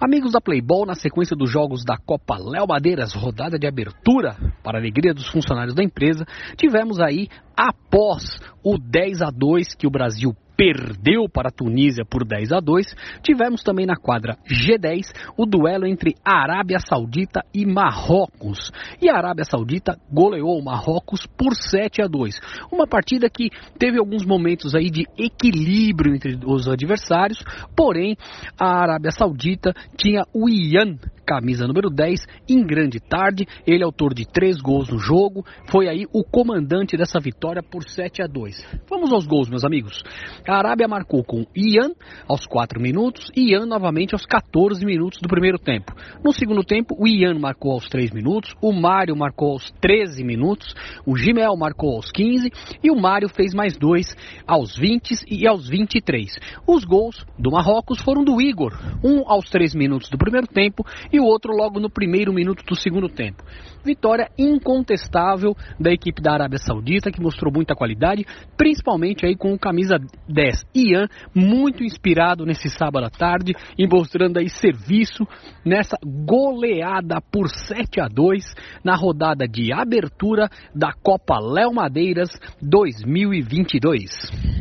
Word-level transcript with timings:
Amigos 0.00 0.30
da 0.30 0.40
Playboy, 0.40 0.86
na 0.86 0.94
sequência 0.94 1.34
dos 1.34 1.50
jogos 1.50 1.84
da 1.84 1.96
Copa 1.96 2.38
Léo 2.38 2.68
Madeiras, 2.68 3.12
rodada 3.14 3.58
de 3.58 3.66
abertura 3.66 4.36
para 4.62 4.78
a 4.78 4.80
alegria 4.80 5.12
dos 5.12 5.26
funcionários 5.26 5.74
da 5.74 5.82
empresa, 5.82 6.24
tivemos 6.56 7.00
aí, 7.00 7.26
após 7.56 8.38
o 8.62 8.78
10 8.78 9.22
a 9.22 9.30
2 9.30 9.74
que 9.74 9.88
o 9.88 9.90
Brasil 9.90 10.36
perdeu 10.58 11.28
para 11.32 11.50
a 11.50 11.52
Tunísia 11.52 12.04
por 12.04 12.24
10 12.24 12.50
a 12.50 12.58
2. 12.58 12.86
Tivemos 13.22 13.62
também 13.62 13.86
na 13.86 13.94
quadra 13.94 14.36
G10 14.44 15.12
o 15.36 15.46
duelo 15.46 15.86
entre 15.86 16.16
Arábia 16.24 16.80
Saudita 16.80 17.44
e 17.54 17.64
Marrocos. 17.64 18.72
E 19.00 19.08
a 19.08 19.16
Arábia 19.16 19.44
Saudita 19.44 19.96
goleou 20.10 20.58
o 20.58 20.64
Marrocos 20.64 21.24
por 21.26 21.54
7 21.54 22.02
a 22.02 22.08
2. 22.08 22.40
Uma 22.72 22.88
partida 22.88 23.30
que 23.30 23.50
teve 23.78 24.00
alguns 24.00 24.26
momentos 24.26 24.74
aí 24.74 24.90
de 24.90 25.04
equilíbrio 25.16 26.16
entre 26.16 26.36
os 26.44 26.66
adversários, 26.66 27.38
porém 27.76 28.16
a 28.58 28.82
Arábia 28.82 29.12
Saudita 29.12 29.72
tinha 29.96 30.24
o 30.34 30.48
Ian 30.48 30.98
camisa 31.28 31.66
número 31.66 31.90
10, 31.90 32.26
em 32.48 32.64
grande 32.64 32.98
tarde. 32.98 33.46
Ele 33.66 33.82
é 33.82 33.84
autor 33.84 34.14
de 34.14 34.24
três 34.24 34.56
gols 34.56 34.88
no 34.88 34.98
jogo. 34.98 35.44
Foi 35.70 35.86
aí 35.86 36.06
o 36.10 36.24
comandante 36.24 36.96
dessa 36.96 37.20
vitória 37.20 37.62
por 37.62 37.82
7 37.86 38.22
a 38.22 38.26
2. 38.26 38.80
Vamos 38.88 39.12
aos 39.12 39.26
gols, 39.26 39.50
meus 39.50 39.62
amigos. 39.62 40.02
A 40.48 40.56
Arábia 40.56 40.88
marcou 40.88 41.22
com 41.22 41.44
Ian 41.54 41.90
aos 42.26 42.46
4 42.46 42.80
minutos 42.80 43.30
e 43.36 43.52
Ian 43.52 43.66
novamente 43.66 44.14
aos 44.14 44.24
14 44.24 44.82
minutos 44.86 45.20
do 45.20 45.28
primeiro 45.28 45.58
tempo. 45.58 45.92
No 46.24 46.32
segundo 46.32 46.64
tempo, 46.64 46.96
o 46.98 47.06
Ian 47.06 47.38
marcou 47.38 47.72
aos 47.72 47.86
3 47.88 48.10
minutos, 48.12 48.54
o 48.62 48.72
Mário 48.72 49.14
marcou 49.14 49.52
aos 49.52 49.70
13 49.82 50.24
minutos, 50.24 50.74
o 51.04 51.14
Gimel 51.14 51.54
marcou 51.56 51.96
aos 51.96 52.10
15 52.10 52.50
e 52.82 52.90
o 52.90 52.96
Mário 52.96 53.28
fez 53.28 53.52
mais 53.52 53.76
dois 53.76 54.16
aos 54.46 54.76
20 54.78 55.26
e 55.28 55.46
aos 55.46 55.68
23. 55.68 56.38
Os 56.66 56.84
gols 56.84 57.26
do 57.38 57.50
Marrocos 57.50 58.00
foram 58.00 58.24
do 58.24 58.40
Igor, 58.40 58.72
um 59.04 59.30
aos 59.30 59.50
3 59.50 59.74
minutos 59.74 60.08
do 60.08 60.16
primeiro 60.16 60.46
tempo 60.46 60.86
e 61.12 61.17
e 61.18 61.20
o 61.20 61.24
outro 61.24 61.52
logo 61.52 61.80
no 61.80 61.90
primeiro 61.90 62.32
minuto 62.32 62.64
do 62.64 62.76
segundo 62.76 63.08
tempo. 63.08 63.42
Vitória 63.84 64.30
incontestável 64.38 65.54
da 65.78 65.90
equipe 65.92 66.22
da 66.22 66.32
Arábia 66.32 66.58
Saudita, 66.58 67.10
que 67.10 67.20
mostrou 67.20 67.52
muita 67.52 67.74
qualidade, 67.74 68.24
principalmente 68.56 69.26
aí 69.26 69.36
com 69.36 69.52
o 69.52 69.58
camisa 69.58 69.98
10, 70.28 70.66
Ian, 70.74 71.08
muito 71.34 71.82
inspirado 71.82 72.46
nesse 72.46 72.70
sábado 72.70 73.06
à 73.06 73.10
tarde 73.10 73.54
e 73.76 73.86
mostrando 73.86 74.38
aí 74.38 74.48
serviço 74.48 75.26
nessa 75.64 75.98
goleada 76.04 77.20
por 77.20 77.48
7 77.48 78.00
a 78.00 78.06
2 78.06 78.54
na 78.84 78.94
rodada 78.94 79.46
de 79.46 79.72
abertura 79.72 80.48
da 80.74 80.92
Copa 80.92 81.38
Léo 81.40 81.72
Madeiras 81.72 82.30
2022. 82.62 84.57